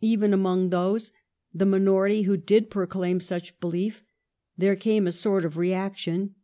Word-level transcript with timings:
Even 0.00 0.32
among 0.32 0.70
those, 0.70 1.12
the 1.52 1.66
minority, 1.66 2.22
who 2.22 2.38
did 2.38 2.70
proclaim 2.70 3.20
such 3.20 3.60
belief, 3.60 4.02
there 4.56 4.74
came 4.74 5.06
a 5.06 5.12
sort 5.12 5.44
of 5.44 5.58
reaction. 5.58 6.34